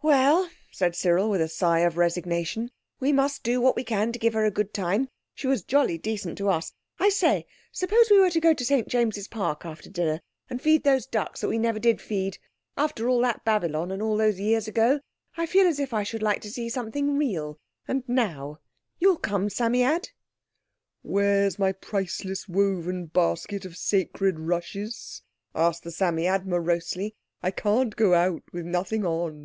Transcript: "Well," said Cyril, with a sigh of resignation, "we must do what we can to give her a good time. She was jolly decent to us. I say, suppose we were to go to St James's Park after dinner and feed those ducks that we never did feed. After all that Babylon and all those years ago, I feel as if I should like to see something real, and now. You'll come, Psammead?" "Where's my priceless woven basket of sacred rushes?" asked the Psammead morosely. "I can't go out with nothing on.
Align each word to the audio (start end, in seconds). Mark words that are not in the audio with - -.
"Well," 0.00 0.48
said 0.72 0.96
Cyril, 0.96 1.28
with 1.28 1.42
a 1.42 1.46
sigh 1.48 1.80
of 1.80 1.98
resignation, 1.98 2.70
"we 3.00 3.12
must 3.12 3.42
do 3.42 3.60
what 3.60 3.76
we 3.76 3.84
can 3.84 4.12
to 4.12 4.18
give 4.18 4.32
her 4.32 4.46
a 4.46 4.50
good 4.50 4.72
time. 4.72 5.10
She 5.34 5.46
was 5.46 5.62
jolly 5.62 5.98
decent 5.98 6.38
to 6.38 6.48
us. 6.48 6.72
I 6.98 7.10
say, 7.10 7.44
suppose 7.70 8.06
we 8.10 8.18
were 8.18 8.30
to 8.30 8.40
go 8.40 8.54
to 8.54 8.64
St 8.64 8.88
James's 8.88 9.28
Park 9.28 9.66
after 9.66 9.90
dinner 9.90 10.22
and 10.48 10.62
feed 10.62 10.84
those 10.84 11.04
ducks 11.04 11.42
that 11.42 11.48
we 11.48 11.58
never 11.58 11.78
did 11.78 12.00
feed. 12.00 12.38
After 12.78 13.10
all 13.10 13.20
that 13.20 13.44
Babylon 13.44 13.90
and 13.92 14.00
all 14.00 14.16
those 14.16 14.40
years 14.40 14.66
ago, 14.66 15.00
I 15.36 15.44
feel 15.44 15.66
as 15.66 15.78
if 15.78 15.92
I 15.92 16.02
should 16.02 16.22
like 16.22 16.40
to 16.40 16.50
see 16.50 16.70
something 16.70 17.18
real, 17.18 17.58
and 17.86 18.04
now. 18.08 18.60
You'll 18.98 19.18
come, 19.18 19.50
Psammead?" 19.50 20.12
"Where's 21.02 21.58
my 21.58 21.72
priceless 21.72 22.48
woven 22.48 23.04
basket 23.04 23.66
of 23.66 23.76
sacred 23.76 24.38
rushes?" 24.38 25.20
asked 25.54 25.82
the 25.84 25.90
Psammead 25.90 26.46
morosely. 26.46 27.14
"I 27.42 27.50
can't 27.50 27.94
go 27.96 28.14
out 28.14 28.44
with 28.50 28.64
nothing 28.64 29.04
on. 29.04 29.42